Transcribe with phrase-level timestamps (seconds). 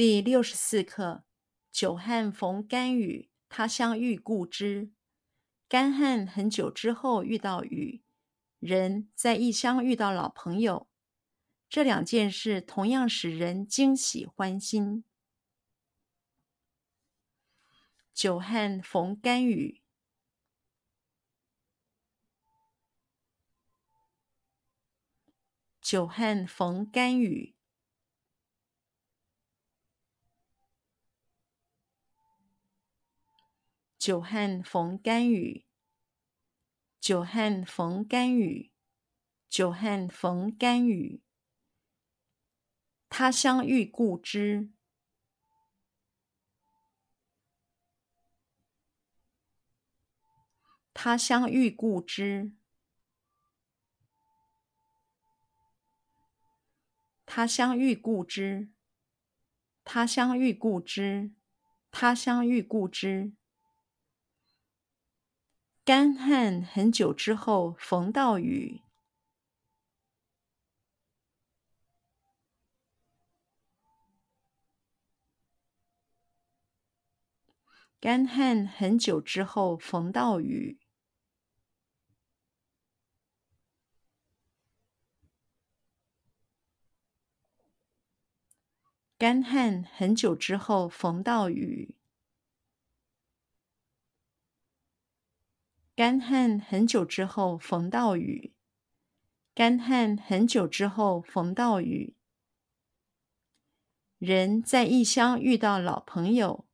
[0.00, 1.24] 第六十四课：
[1.70, 4.92] 久旱逢甘雨，他乡遇故知。
[5.68, 8.02] 干旱很久之后遇到雨，
[8.60, 10.88] 人在异乡遇到老朋友，
[11.68, 15.04] 这两件事同样使人惊喜欢心。
[18.14, 19.82] 久旱逢甘雨，
[25.82, 27.54] 久旱逢甘雨。
[34.00, 35.66] 久旱逢甘雨，
[36.98, 38.72] 久旱逢甘雨，
[39.46, 41.20] 久旱逢甘雨。
[43.10, 44.70] 他乡遇故知，
[50.94, 52.52] 他乡遇故知，
[57.26, 58.70] 他乡遇故知，
[59.84, 61.32] 他乡遇故知，
[61.90, 63.34] 他乡遇故知。
[65.82, 68.82] 干旱很久之后逢到雨，
[77.98, 80.78] 干旱很久之后逢到雨，
[89.18, 91.99] 干旱很久之后逢到雨。
[96.00, 98.54] 干旱很久之后逢到雨，
[99.54, 102.16] 干旱很久之后逢到雨。
[104.16, 106.64] 人在异乡遇到老朋友，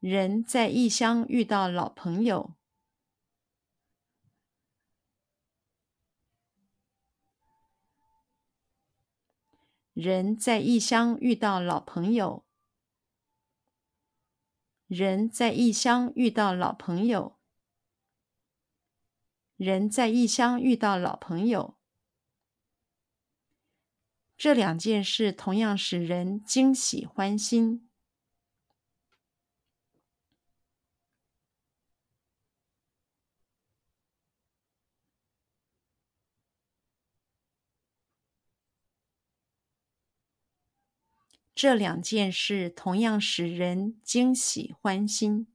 [0.00, 2.54] 人在异乡遇到老朋友。
[9.94, 12.44] 人在异乡遇到老朋友，
[14.88, 17.38] 人在异乡遇到老朋友，
[19.56, 21.76] 人在异乡遇到老朋友。
[24.36, 27.88] 这两件事同样使人惊喜欢心。
[41.54, 45.46] 这两件事同样使人惊喜欢心。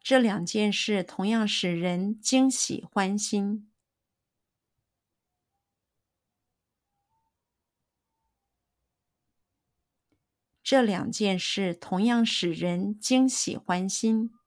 [0.00, 3.68] 这两件事同样使人惊喜欢心。
[10.62, 14.43] 这两件事同样使人惊喜欢心。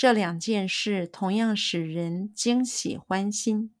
[0.00, 3.74] 这两件事同样使人惊喜欢心。